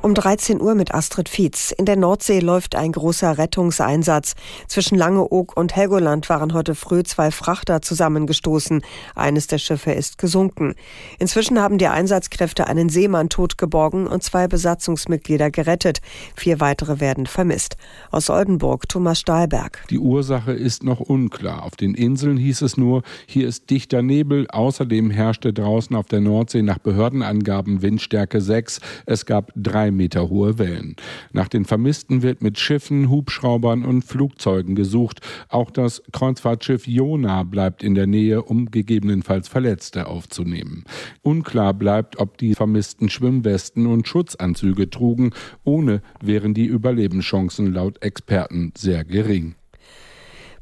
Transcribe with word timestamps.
Um 0.00 0.14
13 0.14 0.60
Uhr 0.60 0.76
mit 0.76 0.94
Astrid 0.94 1.28
Fietz. 1.28 1.72
In 1.72 1.84
der 1.84 1.96
Nordsee 1.96 2.38
läuft 2.38 2.76
ein 2.76 2.92
großer 2.92 3.36
Rettungseinsatz. 3.36 4.36
Zwischen 4.68 4.96
Langeoog 4.96 5.56
und 5.56 5.74
Helgoland 5.74 6.28
waren 6.28 6.52
heute 6.52 6.76
früh 6.76 7.02
zwei 7.02 7.32
Frachter 7.32 7.82
zusammengestoßen. 7.82 8.82
Eines 9.16 9.48
der 9.48 9.58
Schiffe 9.58 9.90
ist 9.90 10.16
gesunken. 10.16 10.76
Inzwischen 11.18 11.60
haben 11.60 11.78
die 11.78 11.88
Einsatzkräfte 11.88 12.68
einen 12.68 12.90
Seemann 12.90 13.28
totgeborgen 13.28 14.06
und 14.06 14.22
zwei 14.22 14.46
Besatzungsmitglieder 14.46 15.50
gerettet. 15.50 15.98
Vier 16.36 16.60
weitere 16.60 17.00
werden 17.00 17.26
vermisst. 17.26 17.76
Aus 18.12 18.30
Oldenburg 18.30 18.88
Thomas 18.88 19.18
Stahlberg. 19.18 19.84
Die 19.90 19.98
Ursache 19.98 20.52
ist 20.52 20.84
noch 20.84 21.00
unklar. 21.00 21.64
Auf 21.64 21.74
den 21.74 21.94
Inseln 21.94 22.36
hieß 22.36 22.62
es 22.62 22.76
nur, 22.76 23.02
hier 23.26 23.48
ist 23.48 23.68
dichter 23.68 24.02
Nebel. 24.02 24.46
Außerdem 24.48 25.10
herrschte 25.10 25.52
draußen 25.52 25.96
auf 25.96 26.06
der 26.06 26.20
Nordsee 26.20 26.62
nach 26.62 26.78
Behördenangaben 26.78 27.82
Windstärke 27.82 28.40
6. 28.40 28.80
Es 29.04 29.26
gab 29.26 29.50
drei 29.56 29.87
drei 29.88 29.90
Meter 29.90 30.28
hohe 30.28 30.58
Wellen. 30.58 30.96
Nach 31.32 31.48
den 31.48 31.64
Vermissten 31.64 32.22
wird 32.22 32.42
mit 32.42 32.58
Schiffen, 32.58 33.08
Hubschraubern 33.08 33.84
und 33.84 34.02
Flugzeugen 34.02 34.74
gesucht. 34.74 35.20
Auch 35.48 35.70
das 35.70 36.02
Kreuzfahrtschiff 36.12 36.86
Jona 36.86 37.42
bleibt 37.44 37.82
in 37.82 37.94
der 37.94 38.06
Nähe, 38.06 38.42
um 38.42 38.70
gegebenenfalls 38.70 39.48
Verletzte 39.48 40.06
aufzunehmen. 40.06 40.84
Unklar 41.22 41.74
bleibt, 41.74 42.18
ob 42.18 42.36
die 42.38 42.54
Vermissten 42.54 43.08
Schwimmwesten 43.08 43.86
und 43.86 44.06
Schutzanzüge 44.06 44.90
trugen. 44.90 45.30
Ohne 45.64 46.02
wären 46.22 46.52
die 46.54 46.66
Überlebenschancen 46.66 47.72
laut 47.72 48.02
Experten 48.02 48.72
sehr 48.76 49.04
gering. 49.04 49.54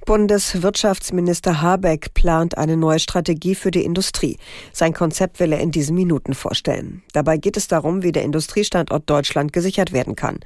Bundeswirtschaftsminister 0.07 1.61
Habeck 1.61 2.15
plant 2.15 2.57
eine 2.57 2.77
neue 2.77 3.01
Strategie 3.01 3.57
für 3.57 3.73
die 3.73 3.85
Industrie. 3.85 4.39
Sein 4.73 4.95
Konzept 4.95 5.41
will 5.41 5.53
er 5.53 5.59
in 5.59 5.73
diesen 5.73 5.97
Minuten 5.97 6.35
vorstellen. 6.35 7.03
Dabei 7.13 7.39
geht 7.39 7.57
es 7.57 7.67
darum, 7.67 8.05
wie 8.05 8.13
der 8.13 8.23
Industriestandort 8.23 9.11
Deutschland 9.11 9.53
gesichert 9.53 9.93
werden 9.93 10.15
kann. 10.15 10.39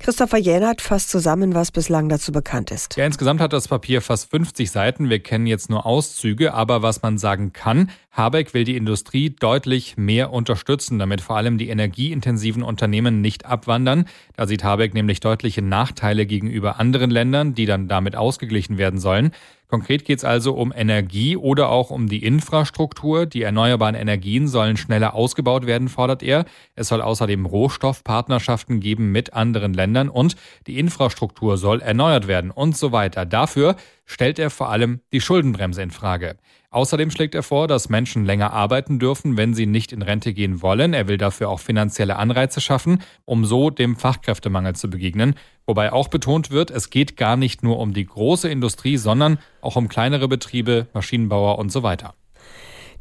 Christopher 0.00 0.38
Jähnert 0.38 0.80
fasst 0.80 1.10
zusammen, 1.10 1.54
was 1.54 1.70
bislang 1.70 2.08
dazu 2.08 2.32
bekannt 2.32 2.70
ist. 2.70 2.96
Ja, 2.96 3.04
insgesamt 3.04 3.40
hat 3.40 3.52
das 3.52 3.68
Papier 3.68 4.00
fast 4.00 4.30
50 4.30 4.70
Seiten. 4.70 5.10
Wir 5.10 5.18
kennen 5.18 5.46
jetzt 5.46 5.68
nur 5.68 5.84
Auszüge, 5.84 6.54
aber 6.54 6.82
was 6.82 7.02
man 7.02 7.18
sagen 7.18 7.52
kann, 7.52 7.90
Habeck 8.18 8.52
will 8.52 8.64
die 8.64 8.76
Industrie 8.76 9.30
deutlich 9.30 9.96
mehr 9.96 10.32
unterstützen, 10.32 10.98
damit 10.98 11.20
vor 11.20 11.36
allem 11.36 11.56
die 11.56 11.68
energieintensiven 11.68 12.64
Unternehmen 12.64 13.20
nicht 13.20 13.46
abwandern. 13.46 14.06
Da 14.34 14.48
sieht 14.48 14.64
Habeck 14.64 14.92
nämlich 14.92 15.20
deutliche 15.20 15.62
Nachteile 15.62 16.26
gegenüber 16.26 16.80
anderen 16.80 17.10
Ländern, 17.10 17.54
die 17.54 17.64
dann 17.64 17.86
damit 17.86 18.16
ausgeglichen 18.16 18.76
werden 18.76 18.98
sollen. 18.98 19.30
Konkret 19.68 20.04
geht 20.04 20.18
es 20.18 20.24
also 20.24 20.54
um 20.54 20.72
Energie 20.74 21.36
oder 21.36 21.68
auch 21.68 21.90
um 21.90 22.08
die 22.08 22.24
Infrastruktur. 22.24 23.26
Die 23.26 23.42
erneuerbaren 23.42 23.94
Energien 23.94 24.48
sollen 24.48 24.76
schneller 24.78 25.14
ausgebaut 25.14 25.66
werden, 25.66 25.88
fordert 25.88 26.22
er. 26.22 26.46
Es 26.74 26.88
soll 26.88 27.02
außerdem 27.02 27.46
Rohstoffpartnerschaften 27.46 28.80
geben 28.80 29.12
mit 29.12 29.34
anderen 29.34 29.74
Ländern 29.74 30.08
und 30.08 30.36
die 30.66 30.78
Infrastruktur 30.78 31.56
soll 31.58 31.82
erneuert 31.82 32.26
werden 32.26 32.50
und 32.50 32.76
so 32.76 32.90
weiter. 32.92 33.26
Dafür 33.26 33.76
stellt 34.08 34.38
er 34.38 34.50
vor 34.50 34.70
allem 34.70 35.00
die 35.12 35.20
Schuldenbremse 35.20 35.82
in 35.82 35.90
Frage. 35.90 36.36
Außerdem 36.70 37.10
schlägt 37.10 37.34
er 37.34 37.42
vor, 37.42 37.68
dass 37.68 37.88
Menschen 37.88 38.24
länger 38.24 38.52
arbeiten 38.52 38.98
dürfen, 38.98 39.36
wenn 39.36 39.54
sie 39.54 39.66
nicht 39.66 39.92
in 39.92 40.02
Rente 40.02 40.34
gehen 40.34 40.60
wollen. 40.60 40.92
Er 40.94 41.08
will 41.08 41.18
dafür 41.18 41.50
auch 41.50 41.60
finanzielle 41.60 42.16
Anreize 42.16 42.60
schaffen, 42.60 43.02
um 43.24 43.44
so 43.44 43.70
dem 43.70 43.96
Fachkräftemangel 43.96 44.74
zu 44.74 44.90
begegnen. 44.90 45.34
Wobei 45.66 45.92
auch 45.92 46.08
betont 46.08 46.50
wird, 46.50 46.70
es 46.70 46.90
geht 46.90 47.16
gar 47.16 47.36
nicht 47.36 47.62
nur 47.62 47.78
um 47.78 47.92
die 47.92 48.06
große 48.06 48.48
Industrie, 48.48 48.96
sondern 48.96 49.38
auch 49.60 49.76
um 49.76 49.88
kleinere 49.88 50.26
Betriebe, 50.26 50.88
Maschinenbauer 50.94 51.58
und 51.58 51.70
so 51.70 51.82
weiter. 51.82 52.14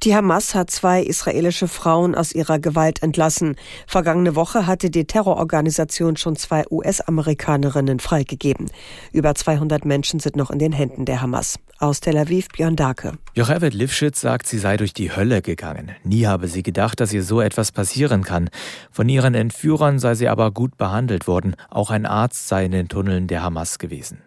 Die 0.03 0.15
Hamas 0.15 0.53
hat 0.53 0.69
zwei 0.69 1.01
israelische 1.01 1.67
Frauen 1.67 2.13
aus 2.13 2.31
ihrer 2.31 2.59
Gewalt 2.59 3.01
entlassen. 3.01 3.55
Vergangene 3.87 4.35
Woche 4.35 4.67
hatte 4.67 4.91
die 4.91 5.05
Terrororganisation 5.05 6.17
schon 6.17 6.35
zwei 6.35 6.65
US-Amerikanerinnen 6.69 7.99
freigegeben. 7.99 8.69
Über 9.11 9.33
200 9.33 9.85
Menschen 9.85 10.19
sind 10.19 10.35
noch 10.35 10.51
in 10.51 10.59
den 10.59 10.71
Händen 10.71 11.05
der 11.05 11.21
Hamas. 11.21 11.57
Aus 11.79 11.99
Tel 11.99 12.17
Aviv 12.17 12.47
Björn 12.49 12.75
Dake. 12.75 13.13
Jochevet 13.33 13.73
Lifschitz 13.73 14.21
sagt, 14.21 14.47
sie 14.47 14.59
sei 14.59 14.77
durch 14.77 14.93
die 14.93 15.15
Hölle 15.15 15.41
gegangen. 15.41 15.91
Nie 16.03 16.27
habe 16.27 16.47
sie 16.47 16.63
gedacht, 16.63 16.99
dass 16.99 17.11
ihr 17.11 17.23
so 17.23 17.41
etwas 17.41 17.71
passieren 17.71 18.23
kann. 18.23 18.49
Von 18.91 19.09
ihren 19.09 19.33
Entführern 19.33 19.97
sei 19.97 20.13
sie 20.13 20.27
aber 20.27 20.51
gut 20.51 20.77
behandelt 20.77 21.27
worden. 21.27 21.55
Auch 21.69 21.89
ein 21.89 22.05
Arzt 22.05 22.47
sei 22.47 22.65
in 22.65 22.71
den 22.71 22.87
Tunneln 22.87 23.27
der 23.27 23.41
Hamas 23.41 23.79
gewesen. 23.79 24.21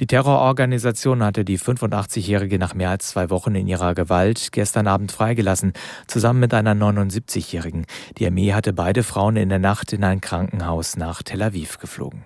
Die 0.00 0.06
Terrororganisation 0.06 1.22
hatte 1.22 1.44
die 1.44 1.58
85-Jährige 1.58 2.58
nach 2.58 2.74
mehr 2.74 2.90
als 2.90 3.08
zwei 3.08 3.30
Wochen 3.30 3.54
in 3.54 3.66
ihrer 3.66 3.94
Gewalt 3.94 4.52
gestern 4.52 4.86
Abend 4.86 5.12
freigelassen, 5.12 5.72
zusammen 6.06 6.40
mit 6.40 6.54
einer 6.54 6.74
79-Jährigen. 6.74 7.86
Die 8.18 8.26
Armee 8.26 8.52
hatte 8.52 8.72
beide 8.72 9.02
Frauen 9.02 9.36
in 9.36 9.48
der 9.48 9.58
Nacht 9.58 9.92
in 9.92 10.04
ein 10.04 10.20
Krankenhaus 10.20 10.96
nach 10.96 11.22
Tel 11.22 11.42
Aviv 11.42 11.78
geflogen. 11.78 12.24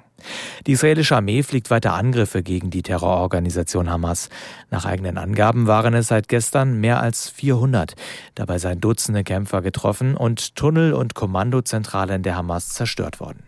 Die 0.67 0.73
israelische 0.73 1.17
Armee 1.17 1.43
fliegt 1.43 1.71
weiter 1.71 1.95
Angriffe 1.95 2.43
gegen 2.43 2.71
die 2.71 2.83
Terrororganisation 2.83 3.89
Hamas. 3.89 4.29
Nach 4.71 4.85
eigenen 4.85 5.17
Angaben 5.17 5.67
waren 5.67 5.95
es 5.95 6.09
seit 6.09 6.29
gestern 6.29 6.81
mehr 6.81 7.01
als 7.01 7.31
400. 7.31 7.95
Dabei 8.35 8.59
seien 8.59 8.81
Dutzende 8.81 9.23
Kämpfer 9.23 9.63
getroffen 9.63 10.17
und 10.17 10.57
Tunnel 10.57 10.93
und 10.93 11.15
Kommandozentralen 11.15 12.23
der 12.23 12.37
Hamas 12.37 12.71
zerstört 12.71 13.21
worden. 13.21 13.48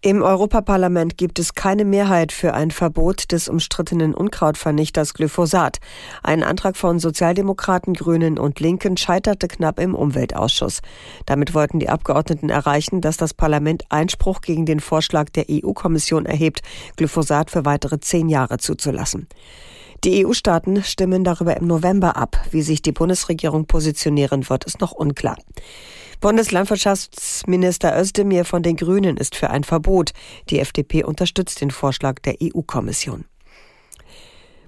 Im 0.00 0.22
Europaparlament 0.22 1.18
gibt 1.18 1.40
es 1.40 1.54
keine 1.54 1.84
Mehrheit 1.84 2.30
für 2.30 2.54
ein 2.54 2.70
Verbot 2.70 3.32
des 3.32 3.48
umstrittenen 3.48 4.14
Unkrautvernichters 4.14 5.12
Glyphosat. 5.12 5.78
Ein 6.22 6.44
Antrag 6.44 6.76
von 6.76 7.00
Sozialdemokraten, 7.00 7.94
Grünen 7.94 8.38
und 8.38 8.60
Linken 8.60 8.96
scheiterte 8.96 9.48
knapp 9.48 9.80
im 9.80 9.96
Umweltausschuss. 9.96 10.82
Damit 11.26 11.52
wollten 11.52 11.80
die 11.80 11.88
Abgeordneten 11.88 12.48
erreichen, 12.48 13.00
dass 13.00 13.16
das 13.16 13.34
Parlament 13.34 13.86
Einspruch 13.88 14.40
gegen 14.40 14.66
den 14.66 14.78
Vorschlag 14.78 15.30
der 15.30 15.46
EU-Kommission 15.50 16.26
erhebt, 16.26 16.62
Glyphosat 16.96 17.50
für 17.50 17.64
weitere 17.64 17.98
zehn 17.98 18.28
Jahre 18.28 18.58
zuzulassen. 18.58 19.26
Die 20.04 20.24
EU-Staaten 20.24 20.84
stimmen 20.84 21.24
darüber 21.24 21.56
im 21.56 21.66
November 21.66 22.16
ab. 22.16 22.40
Wie 22.52 22.62
sich 22.62 22.82
die 22.82 22.92
Bundesregierung 22.92 23.66
positionieren 23.66 24.48
wird, 24.48 24.62
ist 24.62 24.80
noch 24.80 24.92
unklar. 24.92 25.36
Bundeslandwirtschaftsminister 26.20 27.96
Özdemir 27.96 28.44
von 28.44 28.64
den 28.64 28.76
Grünen 28.76 29.16
ist 29.16 29.36
für 29.36 29.50
ein 29.50 29.62
Verbot. 29.62 30.10
Die 30.50 30.58
FDP 30.58 31.04
unterstützt 31.04 31.60
den 31.60 31.70
Vorschlag 31.70 32.18
der 32.20 32.34
EU-Kommission. 32.42 33.24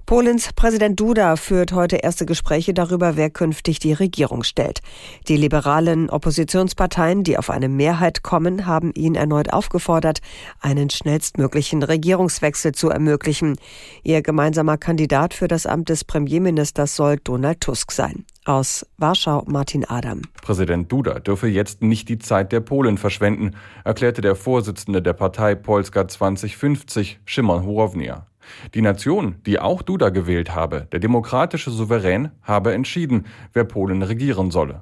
Polens 0.05 0.51
Präsident 0.53 0.99
Duda 0.99 1.35
führt 1.35 1.73
heute 1.73 1.97
erste 1.97 2.25
Gespräche 2.25 2.73
darüber, 2.73 3.15
wer 3.15 3.29
künftig 3.29 3.79
die 3.79 3.93
Regierung 3.93 4.43
stellt. 4.43 4.79
Die 5.27 5.37
liberalen 5.37 6.09
Oppositionsparteien, 6.09 7.23
die 7.23 7.37
auf 7.37 7.49
eine 7.49 7.69
Mehrheit 7.69 8.23
kommen, 8.23 8.65
haben 8.65 8.91
ihn 8.93 9.15
erneut 9.15 9.53
aufgefordert, 9.53 10.19
einen 10.59 10.89
schnellstmöglichen 10.89 11.83
Regierungswechsel 11.83 12.73
zu 12.73 12.89
ermöglichen. 12.89 13.57
Ihr 14.03 14.21
gemeinsamer 14.21 14.77
Kandidat 14.77 15.33
für 15.33 15.47
das 15.47 15.65
Amt 15.65 15.89
des 15.89 16.03
Premierministers 16.03 16.95
soll 16.95 17.17
Donald 17.17 17.61
Tusk 17.61 17.91
sein. 17.91 18.25
Aus 18.45 18.87
Warschau 18.97 19.43
Martin 19.45 19.85
Adam. 19.85 20.23
Präsident 20.41 20.91
Duda 20.91 21.19
dürfe 21.19 21.47
jetzt 21.47 21.83
nicht 21.83 22.09
die 22.09 22.17
Zeit 22.17 22.51
der 22.51 22.59
Polen 22.59 22.97
verschwenden, 22.97 23.51
erklärte 23.83 24.21
der 24.21 24.35
Vorsitzende 24.35 24.99
der 24.99 25.13
Partei 25.13 25.53
Polska 25.53 26.07
2050, 26.07 27.19
Szymon 27.27 27.63
Hołownia. 27.63 28.25
Die 28.73 28.81
Nation, 28.81 29.35
die 29.45 29.59
auch 29.59 29.83
Duda 29.83 30.09
gewählt 30.09 30.55
habe, 30.55 30.87
der 30.91 30.99
demokratische 30.99 31.69
Souverän, 31.69 32.31
habe 32.41 32.73
entschieden, 32.73 33.27
wer 33.53 33.63
Polen 33.63 34.01
regieren 34.01 34.49
solle. 34.49 34.81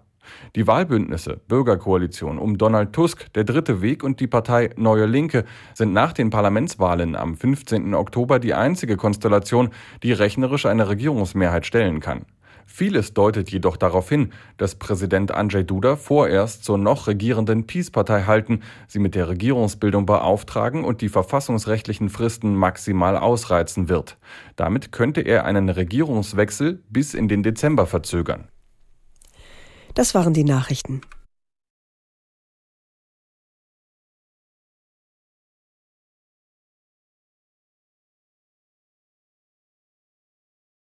Die 0.55 0.65
Wahlbündnisse 0.65 1.41
Bürgerkoalition 1.49 2.37
um 2.37 2.57
Donald 2.57 2.93
Tusk, 2.93 3.33
der 3.33 3.43
Dritte 3.43 3.81
Weg 3.81 4.05
und 4.05 4.21
die 4.21 4.27
Partei 4.27 4.69
Neue 4.77 5.05
Linke 5.05 5.43
sind 5.73 5.91
nach 5.91 6.13
den 6.13 6.29
Parlamentswahlen 6.29 7.17
am 7.17 7.35
15. 7.35 7.93
Oktober 7.93 8.39
die 8.39 8.53
einzige 8.53 8.95
Konstellation, 8.95 9.69
die 10.01 10.13
rechnerisch 10.13 10.65
eine 10.65 10.87
Regierungsmehrheit 10.87 11.65
stellen 11.65 11.99
kann. 11.99 12.25
Vieles 12.71 13.13
deutet 13.15 13.49
jedoch 13.49 13.77
darauf 13.77 14.07
hin, 14.07 14.31
dass 14.57 14.75
Präsident 14.75 15.31
Andrzej 15.31 15.65
Duda 15.65 15.95
vorerst 15.95 16.63
zur 16.63 16.77
noch 16.77 17.07
regierenden 17.07 17.65
Peace-Partei 17.65 18.23
halten, 18.23 18.61
sie 18.87 18.99
mit 18.99 19.15
der 19.15 19.27
Regierungsbildung 19.27 20.05
beauftragen 20.05 20.85
und 20.85 21.01
die 21.01 21.09
verfassungsrechtlichen 21.09 22.09
Fristen 22.09 22.55
maximal 22.55 23.17
ausreizen 23.17 23.89
wird. 23.89 24.17
Damit 24.55 24.91
könnte 24.91 25.21
er 25.21 25.45
einen 25.45 25.67
Regierungswechsel 25.67 26.81
bis 26.89 27.15
in 27.15 27.27
den 27.27 27.41
Dezember 27.41 27.87
verzögern. 27.87 28.47
Das 29.95 30.13
waren 30.13 30.33
die 30.33 30.45
Nachrichten. 30.45 31.01